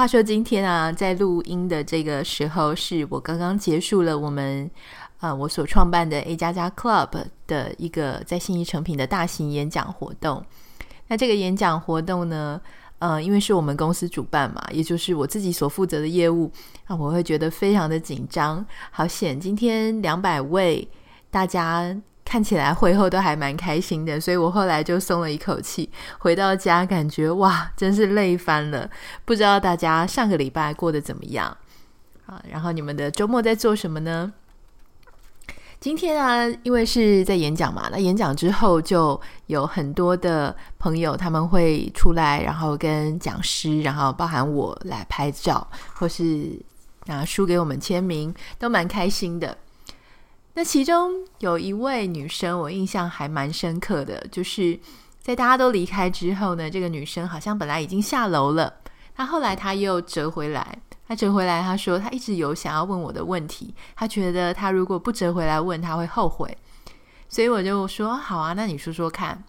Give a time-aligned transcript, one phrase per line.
[0.00, 4.70] 话说今天啊，在录音的这个时候，是我刚刚结束了我们
[5.18, 10.42] 呃我所创办的 A 加加 Club 的一个在信义诚品的大型演讲活动。
[11.08, 12.58] 那这个演讲活动呢，
[12.98, 16.50] 呃，因为是我们公司主办嘛，也就是我自己所负责的业务，
[16.88, 18.64] 那我会觉得非常的紧张。
[18.90, 20.88] 好险，今天两百位
[21.30, 21.94] 大家
[22.30, 25.90] 看起来会后都还蛮开心的，所以我后来就松了一口气。
[26.20, 28.88] 回到家感觉哇，真是累翻了。
[29.24, 31.56] 不知道大家上个礼拜过得怎么样
[32.26, 32.40] 啊？
[32.48, 34.32] 然后你们的周末在做什么呢？
[35.80, 46.56] 今天啊，因为是在演讲嘛，那演讲之后就有很多的朋友他们会出来，然后跟讲师，然后包含我来拍照，或是
[47.06, 49.58] 拿书给我们签名，都蛮开心的。
[50.60, 54.78] 那其中有一位女生，我印象还蛮深刻的，就是
[55.18, 58.74] 在大家都离开之后呢，这个女生好像本来已经下楼了，
[59.14, 60.78] 她后来她又折回来。
[61.08, 66.54] 她折回来，她说她一直有想要问我的问题，她觉得她如果不折回来问，她会后悔，
[67.26, 69.42] 所以我就说好啊，那你说说看。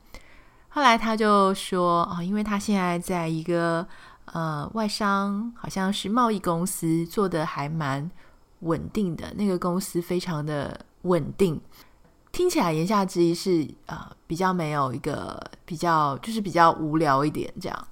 [0.70, 3.86] 后来她就说哦，因为她现在在一个
[4.28, 8.10] 呃外商，好像是贸易公司，做得还蛮
[8.62, 11.60] 稳定的，那个公司非常的稳定，
[12.32, 17.88] 听起来言下之意是呃比较没有一个比较，就是比较无聊一点这样，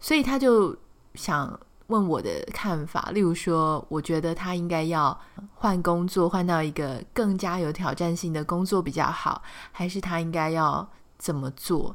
[0.00, 0.76] 所以他就
[1.14, 1.58] 想。
[1.88, 5.20] 问我的看法，例如说，我觉得他应该要
[5.52, 10.88] 换工作，换到一个更加有挑战性的工作比较好，还是他应该要
[11.18, 11.94] 怎么做？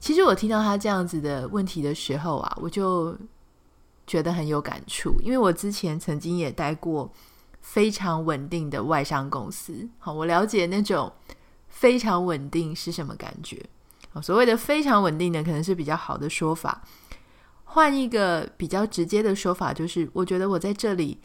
[0.00, 3.14] 其实我听到他这样子的问题的时候啊，我就
[4.06, 7.12] 觉得很有感触，因为我之前曾经也待过
[7.60, 11.12] 非常稳定的外商公司，好，我了解那种
[11.68, 13.64] 非常稳定是什么感觉。
[14.22, 16.82] 所谓的非常稳定的，可能是比较好的说法。
[17.64, 21.20] 换一个比较直接的说法，就是我觉得我在这里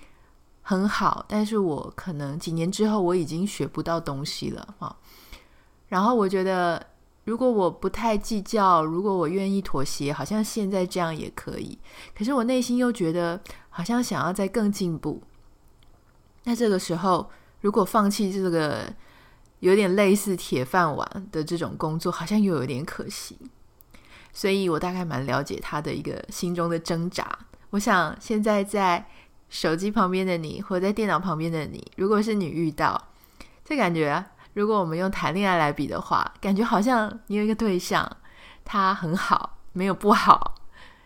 [0.62, 4.94] 很好，但是我可能几年之后我已经学不到东西了啊。
[5.88, 6.86] 然后我觉得，
[7.32, 11.80] 如果我不太计较，如果我愿意妥协，好像现在这样也可以。
[12.14, 15.24] 可是我内心又觉得，好像想要再更进步。
[16.44, 17.30] 那这个时候，
[17.62, 18.94] 如果放弃这个。
[19.62, 23.38] 有点类似铁饭碗的这种工作，好像又有点可惜，
[24.34, 27.38] 所以我大概蛮了解他的一个心中的挣扎。
[27.70, 29.06] 我想现在在
[29.50, 33.00] 手机旁边的你，或在电脑旁边的你，如果是你遇到
[33.64, 38.10] 这感觉，如果我们用谈恋爱来比的话，感觉好像你有一个对象，
[38.64, 40.56] 他很好，没有不好，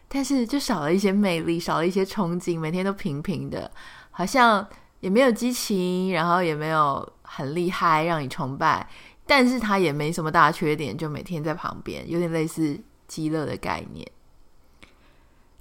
[0.07, 3.71] 但是就少了一些魅力，少了一些冲劲，每天都平平的，
[4.11, 4.67] 好像
[4.99, 7.07] 也没有激情，然后也没有。
[7.27, 8.87] 很厉害，让你崇拜，
[9.25, 14.09] 但是他也没什么大缺点，就每天在旁边，有点类似鸡肋的概念。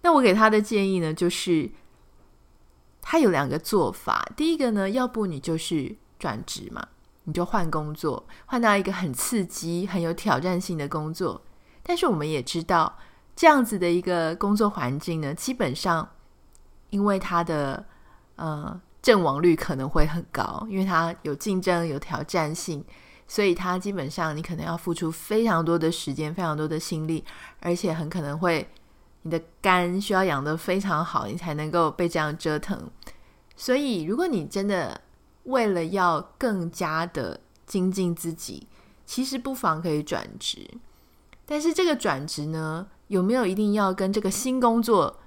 [0.02, 1.68] 那我给他的建议呢，就是
[3.00, 4.28] 他有两个做法。
[4.36, 6.86] 第一个呢，要不你就是转职嘛，
[7.24, 11.42] 你就换工作，换到一个很刺激、很有挑战性的工作。
[11.82, 12.96] 但是我们也知道，
[13.36, 16.08] 这样子的一个工作环境呢，基本上
[16.90, 17.84] 因为他的
[18.36, 18.80] 呃。
[19.04, 22.82] 阵亡率可能会很高，因为它有竞争、有挑战性，
[23.28, 27.22] 所以它基本上你可能要付出非常多的时间、非常多的心力，
[27.60, 28.66] 而且很可能会
[29.20, 32.90] 你的肝需要养得非常好，你才能够被这样折腾。
[33.54, 34.98] 所以，如果你真的
[35.44, 38.66] 为了要更加的精进自己，
[39.06, 40.68] 其实不妨可以转职。
[41.46, 45.20] 但是这个转职呢，有没有一定要跟这个新工作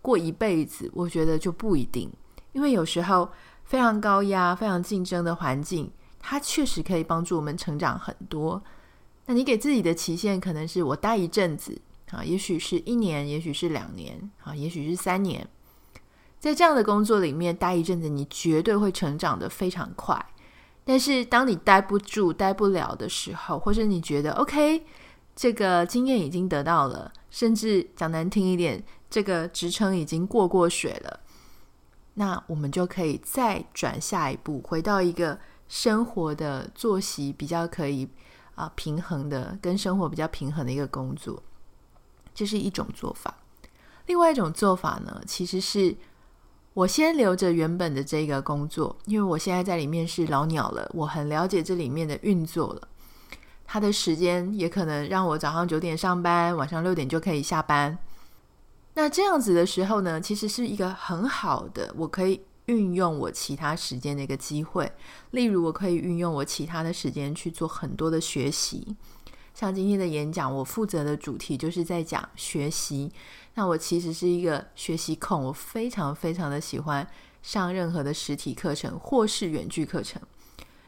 [0.00, 0.90] 过一辈子？
[0.94, 2.10] 我觉得就不一定。
[2.52, 3.30] 因为有时候
[3.64, 8.62] 非常高压、非常竞争的环境，它确实可以帮助我们成长很多。
[9.26, 11.78] 那你给自己的期限可能是我待一阵子
[12.10, 15.46] 啊，也许是一年，也许是两年啊，也许是三年。
[16.38, 20.24] 在这样的工作里面待一阵子，你绝对会成长得非常快。
[20.84, 24.84] 但是当你待不住、待不了的时候，或者你觉得 OK，
[25.36, 31.20] 这个经验已经得到了，甚至讲难听一点，这个职称已经过过水了。
[32.14, 35.38] 那我们就可以再转下一步，回到一个
[35.68, 38.08] 生活的作息比较可以
[38.54, 41.42] 啊、平衡的，跟生活比较平衡的一个工作，
[42.34, 43.36] 这是一种做法。
[44.06, 45.94] 另外一种做法呢，其实是
[46.78, 52.88] 我先留着原本的这个工作，因为我现在在里面是老鸟了，我很了解这里面的运作了。
[53.64, 57.98] 它的时间也可能让我早上九点上班，晚上六点就可以下班。
[58.94, 64.92] 那这样子的时候呢，其实是一个很好的，我可以运用我其他时间的一个机会。
[65.32, 68.96] 例如，我可以运用我其他的时间去做很多的学习。
[69.58, 73.10] 像今天的演讲，我负责的主题就是在讲学习。
[73.54, 77.04] 那我其实是一个学习控，我非常非常的喜欢
[77.42, 80.22] 上任何的实体课程或是远距课程。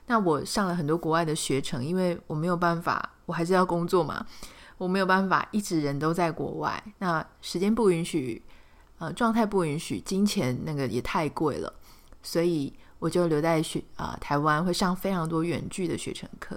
[0.07, 4.25] 那我上了很多国外的学程，因为我没有办法，我还是要工作嘛。
[4.79, 8.41] 我没有办法一直人都在国外，那时间不允许，
[8.99, 11.75] 呃，状态不允许，金钱那个也太贵了，
[12.23, 16.57] 所以我就留在学啊、台湾，会上非常多远距的学程课。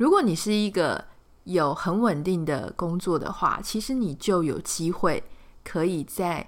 [0.00, 1.04] 如果你是一个
[1.44, 5.22] 有很稳定的工作的话，其实你就有机会
[5.62, 6.38] 可以在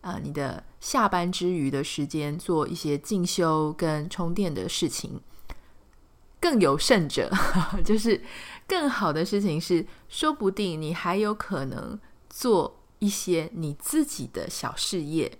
[0.00, 5.20] 啊、呃、你的下班之余的时间做一些进修跟充电的事情。
[6.40, 7.28] 更有甚者，
[7.84, 8.22] 就是
[8.68, 11.98] 更好的事情是，说不定你还有可能
[12.28, 15.36] 做一些你自己的小事业。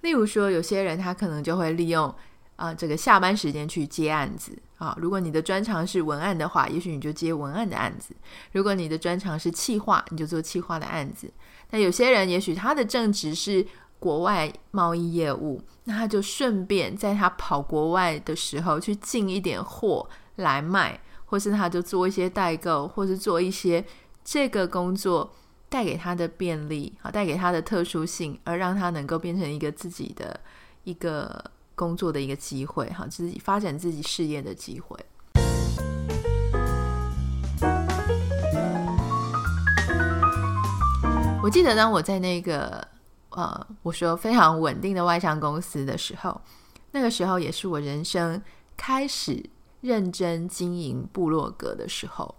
[0.00, 2.12] 例如说，有些人他可能就会利用
[2.56, 4.96] 啊、这个下班时间去接案子啊。
[5.00, 8.12] 如果你的专长是文案的话，也许你就接文案的案子；
[8.52, 11.32] 如果你的专长是企划，你就做企划的案子。
[11.70, 13.66] 那有些人也许他的正职是
[13.98, 15.62] 国外贸易业务。
[15.88, 23.84] 那他就顺便在他跑国外的时候去进一点货来卖，或是他就做一些代购，或是做一些
[24.24, 25.32] 这个工作
[25.68, 30.40] 带给他的便利，好，带给他的特殊性，而让他能够变成一个自己的
[30.82, 34.98] 一个工作的一个机会，哈，自己发展自己事业的机会。
[41.40, 42.88] 我记得当我在那个。
[43.30, 46.40] 呃，我说非常稳定的外商公司的时候，
[46.92, 48.40] 那个时候也是我人生
[48.78, 49.44] 开始
[49.82, 52.34] 认真经营部落格的时候。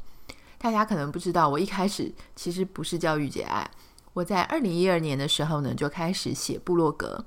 [0.58, 3.70] 大家可能不知道，我一开始其实不是叫御姐爱。
[4.14, 7.24] 我在二零一二年的时候呢，就开始写部落格。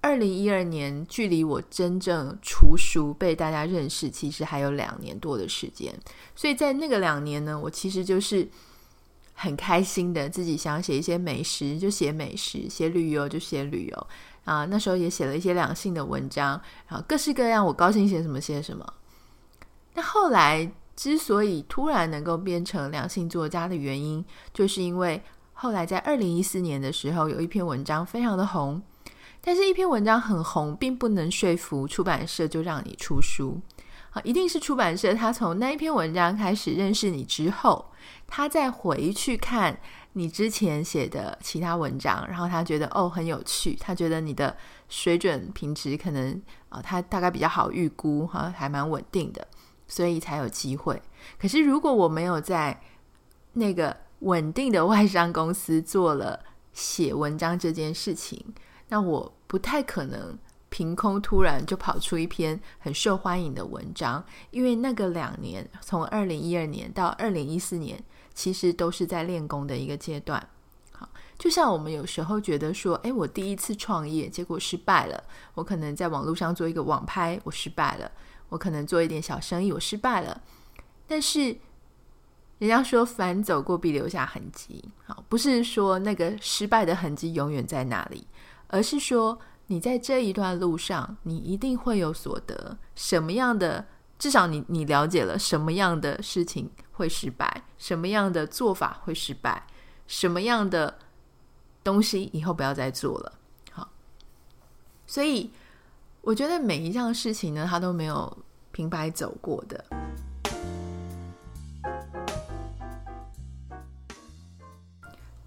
[0.00, 5.94] 二零一二年距离我真正出书被大家认识，其实还有两年多的时间。
[6.34, 8.48] 所以在那个两年呢，我其实就是。
[9.42, 14.06] 很开心的，自己想写一些美食就写美食，写旅游就写旅游
[14.44, 14.66] 啊。
[14.66, 18.84] 那时候也写了一些两性的文章，然后各式各样，我高兴写什么写什么。
[19.94, 24.22] 那后来之所以突然能够变成两性作家的原因，
[24.52, 25.22] 就是因为
[25.54, 28.82] 后来在二零一四年的时候，有一篇文章非常的红，
[29.40, 33.60] 但是一篇文章很红，并不能说服出版社就让你出书。
[34.10, 37.92] 啊，一定是出版社，他从那一篇文章开始认识你之后，
[38.26, 39.78] 他再回去看
[40.14, 44.56] 你之前写的其他文章，然后他觉得哦很有趣，他觉得你的
[44.88, 49.46] 水准品质可能啊、他大概比较好预估哈、还蛮稳定的，
[49.86, 51.00] 所以才有机会。
[51.38, 52.80] 可是如果我没有在
[53.52, 56.40] 那个稳定的外商公司做了
[56.72, 58.44] 写文章这件事情，
[58.90, 60.38] 那我不太可能。
[60.72, 68.00] 凭空突然就跑出一篇很受欢迎的文章，因为那个两年，从二零一二年到二零一四年，
[68.34, 70.48] 其实都是在练功的一个阶段。
[70.92, 75.20] 好，就像我们有时候觉得说，诶，我第一次创业，结果失败了，
[75.54, 78.08] 我可能在网络上做一个网拍，我失败了，
[78.48, 80.40] 我可能做一点小生意，我失败了。
[81.08, 81.56] 但是
[82.58, 84.84] 人家说，凡走过必留下痕迹。
[85.04, 88.24] 好，不是说那个失败的痕迹永远在那里，
[88.70, 89.38] 而是说。
[89.72, 92.76] 你在这一段路上，你一定会有所得。
[92.96, 93.86] 什么样的？
[94.18, 99.64] 至少你你了解了什么样的事情会失败，什么样的做法会失败，
[100.08, 100.98] 什么样的
[101.84, 103.38] 东西以后不要再做了。
[103.70, 103.88] 好，
[105.06, 105.52] 所以
[106.22, 108.38] 我觉得每一样事情呢，它都没有
[108.72, 109.84] 平白走过的。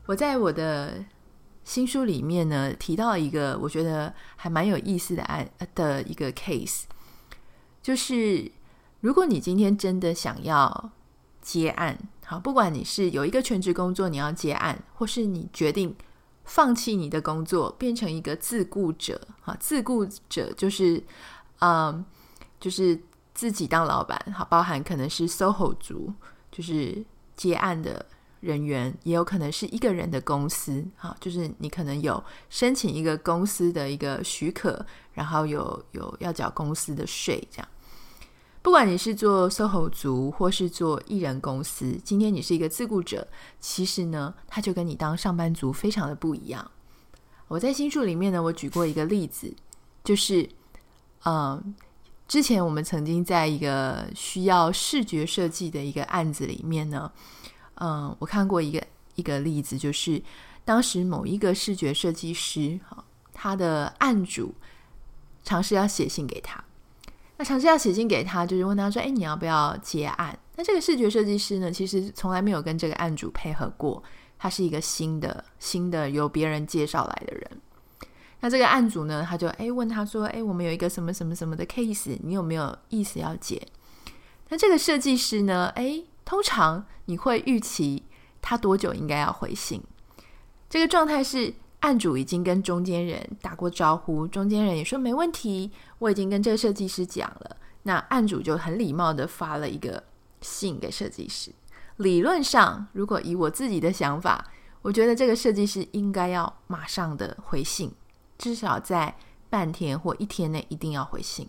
[0.05, 1.03] 我在我的。
[1.63, 6.83] 新书里面呢，提到一个我觉得还蛮有意思的案的一个 case，
[7.81, 8.51] 就是
[8.99, 10.91] 如果你今天真的想要
[11.41, 15.95] 接案，好，不管你是有一个全职工作你要接案，或是你决定
[16.43, 21.01] 放弃你的工作，变成一个自雇者，哈，自雇者就是
[21.59, 22.03] 嗯，
[22.59, 23.01] 就是
[23.33, 26.13] 自己当老板，好，包含可能是 SOHO 族，
[26.51, 27.05] 就是
[27.37, 28.05] 接案的。
[28.43, 37.67] 人员也有可能是一个人的公司，哈，就是你可能有申请一个公司的一个许可，然后有有要缴公司的税，这样。
[38.61, 43.27] 不管你是做 SOHO 族，或是做艺人公司，今天你是一个自雇者，
[43.61, 46.69] 其实呢，他就跟你当上班族非常的不一样。
[47.47, 49.53] 我在新书里面呢，我举过一个例子，
[50.03, 50.49] 就是，
[51.25, 51.75] 嗯，
[52.27, 57.11] 之前我们曾经在一个需要视觉设计的一个案子里面呢，
[57.83, 58.81] 嗯，我看过一个
[59.15, 60.23] 一个例子，就是
[60.63, 64.55] 当时某一个视觉设计师，哈，他的案主
[65.43, 66.63] 尝试要写信给他，
[67.35, 74.01] 那尝试要写信给他，就是问他说：“哎，你要不要接案？”那这个视觉设计师呢，其实从来没有跟这个案主配合过。
[74.39, 77.49] 他是一个新的、新的由别人介绍来的人。
[78.41, 83.65] 那这个案主呢，他就哎问他说：“哎，我们有一个什么什么什么的 case，你有没有意思要接？”
[84.49, 88.03] 那这个设计师呢，哎，通常你会预期
[88.41, 89.81] 他多久应该要回信？
[90.69, 97.57] 这个状态是案主已经跟中间人打过招呼，中间人也说没问题，我已经跟这个设计师讲了。
[97.83, 100.01] 那案主就很礼貌的发了一个
[100.41, 101.51] 信给设计师。
[101.97, 104.51] 理论上，如果以我自己的想法，
[104.81, 107.93] 我觉得这个设计师应该要马上的回信，
[108.37, 109.15] 至少在
[109.49, 111.47] 半天或一天内一定要回信。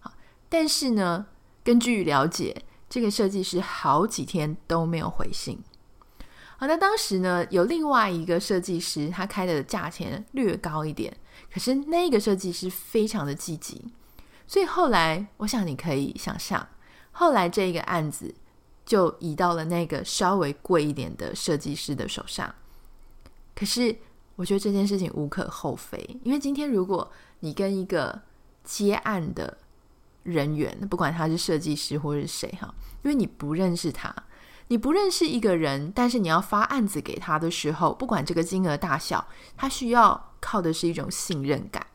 [0.00, 0.12] 好，
[0.48, 1.26] 但是呢，
[1.62, 5.62] 根据了解，这个设计师好几天都没有回信。
[6.56, 11.16] 好，那当时呢，有另外一个设计师，他开的价钱略高一点，
[11.52, 13.84] 可是那个设计师非常的积极，
[14.46, 16.68] 所以后来，我想你可以想象，
[17.12, 18.34] 后来这个案子。
[18.88, 22.54] 就移到了那个稍微贵一点的设计师的手上。
[23.54, 23.94] 可是，
[24.34, 28.22] 我觉得这件事情无可厚非，因为今天如果你跟一个
[28.64, 29.58] 接案的
[30.30, 34.14] 人员，不管他是设计师或是谁哈，因为你不认识他，
[34.68, 41.86] 你不认识一个人，但是你要发案子给他的时候，不管这个金额大小，他需要靠的是一种信任感。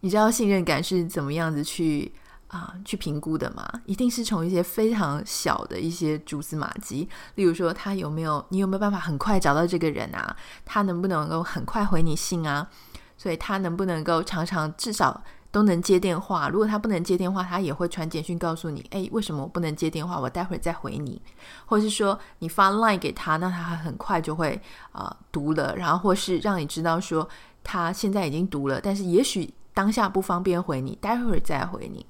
[0.00, 2.12] 你知道信任感是怎么样子去？
[2.50, 10.36] 啊，去评估的吗，一定是从一些非常小的一些蛛丝马迹，例如说他有没有，你有没有办法很快找到这个人啊？
[10.64, 12.68] 他能不能够很快回你信啊？
[13.16, 16.48] 所以他能不能够常常至少都能接电话？
[16.48, 20.18] 如果他不能接电话，他也会传简讯告诉你，诶，为什么我不能接电话？
[20.18, 21.20] 我待会儿再回你，
[21.66, 24.60] 或是说你发 line 给他，那他很快就会
[24.92, 27.28] 啊、读了，然后或是让你知道说
[27.64, 32.06] 他现在已经读了，但是也许当下不方便回你，待会儿再回你。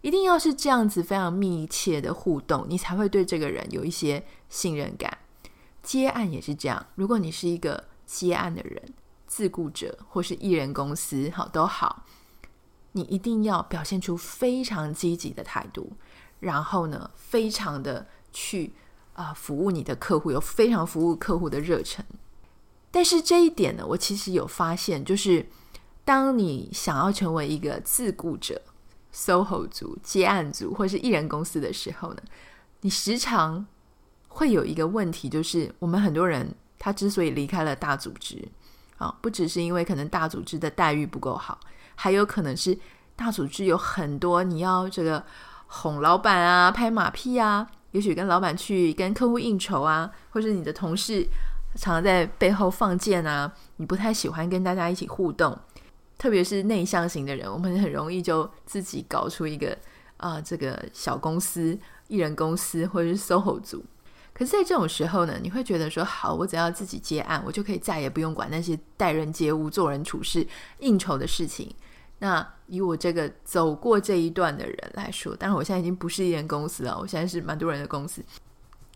[0.00, 5.16] 一定要是这样子非常密切的互动，你才会对这个人有一些信任感。
[5.82, 8.82] 接案也是这样，如果你是一个接案的人，
[9.26, 12.04] 自雇者或是艺人公司，好都好，
[12.94, 15.92] 你一定要表现出非常积极的态度，
[16.40, 18.72] 然后呢，非常的去
[19.12, 22.04] 啊、服务你的客户，有非常服务客户的热忱。
[22.90, 25.46] 但是这一点呢，我其实有发现，就是
[26.04, 28.62] 当你想要成为一个自雇者。
[29.16, 32.22] SOHO 族、接案族或是艺人公司的时候呢，
[32.80, 33.64] 你时常
[34.26, 38.48] 会有一个问题，就是我们很多人他之所以离开了大组织
[38.98, 41.60] 啊，不只是因为可能大组织的待遇不够好，
[41.94, 42.78] 还有可能是
[43.16, 45.24] 大组织有很多你要这个
[45.66, 51.26] 哄老板啊、拍马屁啊，也许跟老板去跟客户应酬啊，或是你的同事
[51.76, 55.58] 常常在背后放箭啊，你不太喜欢跟大家一起互动。
[56.16, 59.76] 特别是内向型的人，我们很容易就自己搞出一个
[60.16, 61.76] 啊、这个小公司、
[62.08, 63.84] 艺人公司或者是 SOHO 组。
[64.34, 70.46] 可是，在这种时候呢，你会觉得说，好，我只要自己接案，我就可以再也不用管那些待人接物、做人处事、
[70.80, 71.74] 应酬的事情。
[72.18, 78.24] 那以我这个走过这一段的人来说，当然我现在已经不是艺人公司了，我现在是蛮多人的公司。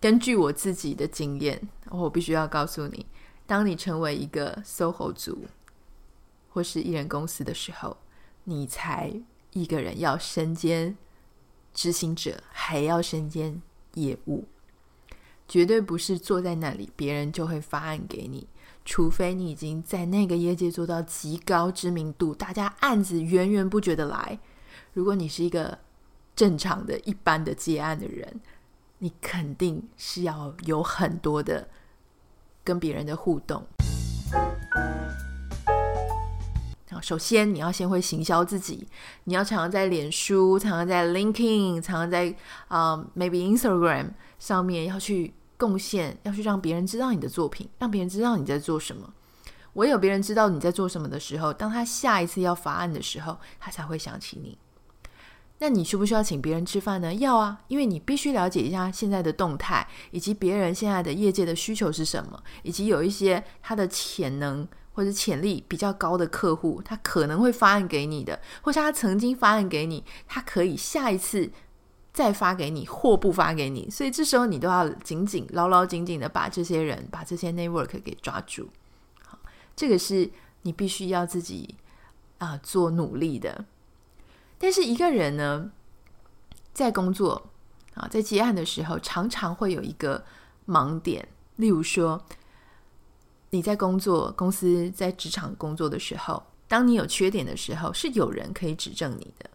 [0.01, 3.07] 根据我自己的经验，我必须要告诉你，
[3.47, 5.47] 当你成为一个 SOHO 组。
[6.51, 7.97] 或是艺人公司的时候，
[8.45, 9.13] 你才
[9.53, 10.97] 一个人要身兼
[11.73, 13.63] 执行者，还要身兼
[13.95, 14.49] 业务，
[15.49, 18.47] 绝对不是坐在那里，别人就会发案给你。
[18.85, 24.39] 除非你已经在那个业界做到极高知名度，大家案子源源不绝的来。
[24.93, 25.79] 如果你是一个
[26.37, 28.41] 正常的一般的接案的人，
[28.99, 31.69] 你肯定是要有很多的
[32.63, 33.67] 跟别人的互动。
[37.01, 38.89] 首先，你要先会行销自己，
[39.25, 42.35] 你要常常在脸书，常常在 LinkedIn，常常在
[42.67, 49.13] 啊、maybe Instagram 上面要去贡献，要去让别人知道你的作品，让别人知道你在做什么。
[49.75, 54.57] 唯有别人知道你在做什么的时候，当他下一次要发案的时候，他才会想起你。
[55.59, 57.13] 那你需不需要请别人吃饭呢？
[57.15, 64.67] 要啊，因为你必须了解一下现在的动态，以及别人现在的业界的需求是什么，以及有一些他的潜能。
[64.95, 71.49] 或者潜力比较高的客户，他可能会发案给你的，或是他曾经发案给你，他可以下一次
[72.19, 78.69] 再发给你或不发给你，所以这时候你都要紧紧、牢牢、紧紧的把这些人、把这些 network 给抓住。
[79.23, 79.39] 好，
[79.77, 80.29] 这个是
[80.63, 81.77] 你必须要自己
[82.39, 83.65] 啊、做努力的。
[84.59, 85.71] 但是一个人呢，
[86.73, 87.51] 在工作
[87.95, 90.25] 啊，在接案的时候，常常会有一个
[90.67, 92.21] 盲点，例如说。
[93.51, 99.49] 你在工作，公司在职场工作的时候，当你有缺点的时候，是有人可以指正你的。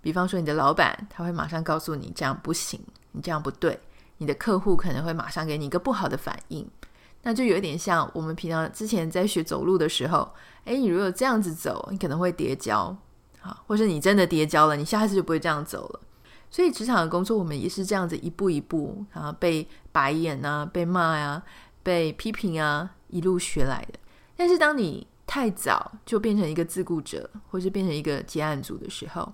[0.00, 2.80] 比方说，你的老板他会马上告诉你这样不行，
[3.12, 3.78] 你这样不对。
[4.18, 6.68] 你的客户可能会马上给你一个不好的反应，
[7.22, 10.28] 那就有点像我们平常之前在学走路的时候，
[10.64, 12.96] 诶，你如果这样子走，你可能会跌跤，
[13.40, 16.00] 啊，或是你真的跌跤了，你下次就不会这样走了。
[16.50, 21.42] 所以职场的工作，我们也是这样子一步一步啊，被白眼啊，被骂呀、
[21.82, 22.90] 被批评啊。
[23.10, 23.98] 一路学来的，
[24.36, 29.32] 但是当你太早就变成一个自雇者，或是变成一个接案组的时候，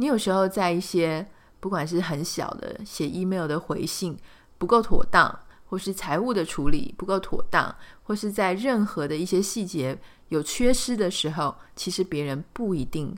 [0.00, 1.26] 你有时候在一些
[1.58, 4.16] 不管是很小的写 email 的回信
[4.56, 5.36] 不够妥当，
[5.66, 7.74] 或是财务的处理不够妥当，
[8.04, 13.12] 或是在任何的一些细节有缺失的时候，其实别人不一定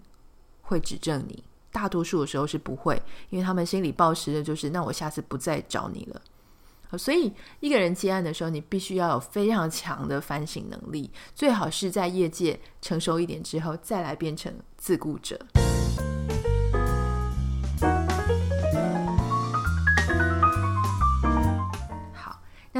[0.63, 6.23] 会指正你，大多数的时候是不会，因为他们心里抱持的就是，那我下次不再找你了。
[6.97, 15.39] 所以，一个人接案的时候，你必须要有非常强的反省能力，最好是在业界成熟一点之后，再来变成自雇者。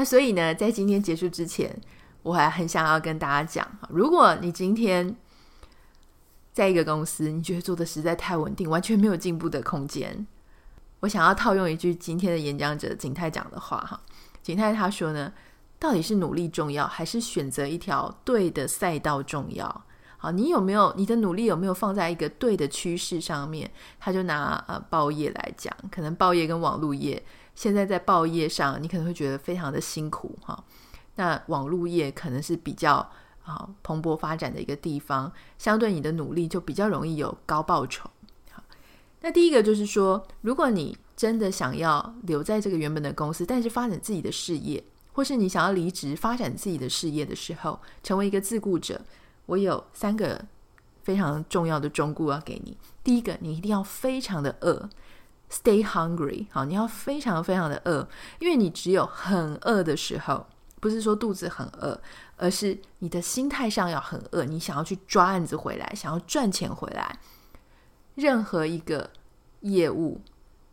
[0.01, 1.79] 那所以呢，在今天结束之前，
[2.23, 5.15] 我还很想要跟大家讲，如果你今天
[6.51, 10.25] 在一个公司，你觉得做的实在太稳定，完全没有进步的空间。
[11.01, 14.01] 我想要套用一句今天的演讲者景泰讲的话哈，
[14.41, 15.31] 景泰他说呢，
[15.77, 19.83] 到底是努力重要，还是选择一条对的赛道重要？
[20.17, 23.69] 好，你有没有你的努力有没有放在一个对的趋势上面？
[23.99, 27.23] 他就拿呃报业来讲，可能报业跟网络业
[27.55, 30.63] 现在在报业上，你可能会觉得非常的辛苦哈。
[31.15, 32.95] 那网络业可能是比较
[33.43, 38.09] 啊蓬勃发展的一个地方，相对你的努力就比较容易有高报酬。
[39.23, 44.83] 那第一个就是说，如果你真的想要留在这个原本的公司，但是发展自己的事业，
[45.13, 48.99] 或是你想要离职发展自己的事业的时候，成为一个自雇者，
[49.45, 50.43] 我有三个
[51.03, 52.75] 非常重要的忠告要给你。
[53.03, 54.89] 第一个，你一定要非常的饿
[55.51, 58.07] ，stay hungry，好，你要非常非常的饿，
[58.39, 60.47] 因为你只有很饿的时候，
[60.79, 61.99] 不是说肚子很饿，
[62.37, 67.19] 而是你的心态上要很饿，你想要去抓案子回来，想要赚钱回来。
[68.15, 69.09] 任何一个
[69.61, 70.21] 业务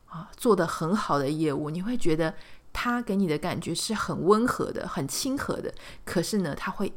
[0.07, 2.35] 啊，做得很好的业务，你会觉得
[2.73, 5.73] 他给你的感觉是很温和的、很亲和的。
[6.05, 6.93] 可是呢，他会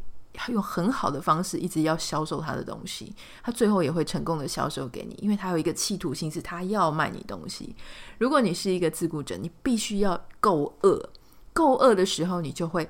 [0.51, 3.13] 用很好的方式一直要销售他的东西，
[3.43, 7.75] 他最后也会成功的销售给你，因为他有一个企图心，是他要卖你东西。
[8.17, 11.09] 如果你是一个自雇者，你必须要够饿，
[11.53, 12.89] 够饿的时候，你就会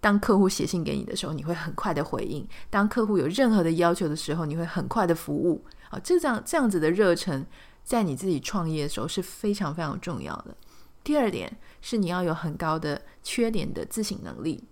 [0.00, 5.64] 当客户写信给你的时候，你会很快的回应；当客户有任何的要求的时候，你会很快的服务。
[5.90, 7.46] 啊，这样这样子的热忱，
[7.84, 10.56] 在你自己创业的时候是非常非常重要的。
[11.04, 14.64] 第二点是你要有很高的缺点的自省能力。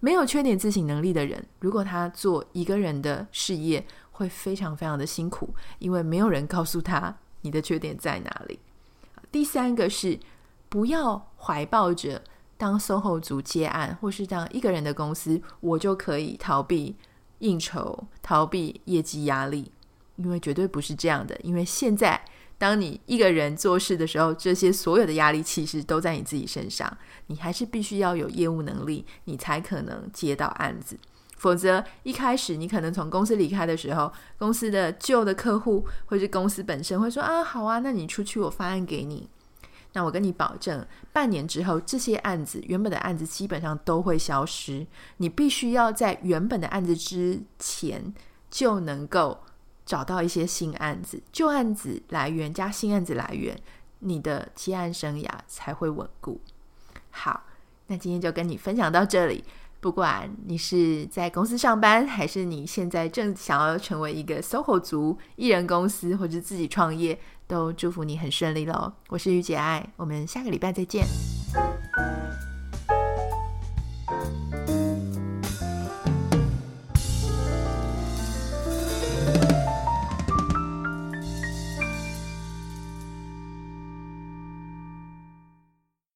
[0.00, 8.58] 没有缺点自省能力的人，如果他做一个人的事业，会非常非常的辛苦，因为没有人告诉他你的缺点在哪里。
[9.32, 10.18] 第三个是
[10.68, 12.22] 不要怀抱着
[12.56, 16.96] 当 SOHO 族接案，或是当一个人的公司，我就可以逃避
[17.40, 19.72] 应酬、逃避业绩压力。
[20.16, 22.18] 因为绝对不是这样的，因为现在
[22.58, 30.98] 当你一个人做事的时候，这些所有的压力其实都在你自己身上，你还是必须要有业务能力，你才可能接到案子。
[31.36, 39.28] 否则一开始你可能从公司离开的时候，公司的旧的客户或是公司本身会说啊，好啊，那你出去，我发案给你。
[39.92, 44.86] 那我跟你保证，半年之后这些案子原本的案子基本上都会消失，
[45.18, 48.14] 你必须要在原本的案子之前
[48.50, 49.40] 就能够。
[49.86, 53.58] 找到一些新案子，旧案子来源加新案子来源，
[54.00, 56.40] 你的提案生涯才会稳固。
[57.10, 57.44] 好，
[57.86, 59.44] 那今天就跟你分享到这里。
[59.78, 68.92] 不管你是在公司上班，还是你现在正想要成为一个 SOHO 族艺人公司，或者自己创业，都祝福你很顺利喽。
[69.08, 71.06] 我是于姐，爱我们，下个礼拜再见。